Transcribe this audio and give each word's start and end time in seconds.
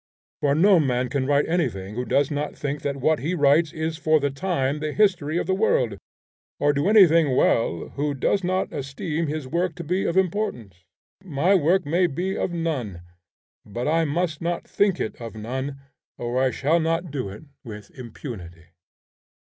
For 0.39 0.55
no 0.55 0.79
man 0.79 1.09
can 1.09 1.27
write 1.27 1.47
anything 1.47 1.93
who 1.93 2.05
does 2.05 2.31
not 2.31 2.57
think 2.57 2.81
that 2.81 2.97
what 2.97 3.19
he 3.19 3.35
writes 3.35 3.71
is 3.71 3.99
for 3.99 4.19
the 4.19 4.31
time 4.31 4.79
the 4.79 4.93
history 4.93 5.37
of 5.37 5.45
the 5.45 5.53
world; 5.53 5.99
or 6.59 6.73
do 6.73 6.89
anything 6.89 7.35
well 7.37 7.89
who 7.89 8.15
does 8.15 8.43
not 8.43 8.73
esteem 8.73 9.27
his 9.27 9.47
work 9.47 9.75
to 9.75 9.83
be 9.83 10.05
of 10.05 10.17
importance. 10.17 10.83
My 11.23 11.53
work 11.53 11.85
may 11.85 12.07
be 12.07 12.35
of 12.35 12.49
none, 12.51 13.03
but 13.63 13.87
I 13.87 14.05
must 14.05 14.41
not 14.41 14.67
think 14.67 14.99
it 14.99 15.17
of 15.21 15.35
none, 15.35 15.79
or 16.17 16.41
I 16.41 16.49
shall 16.49 16.79
not 16.79 17.11
do 17.11 17.29
it 17.29 17.43
with 17.63 17.91
impunity. 17.91 18.69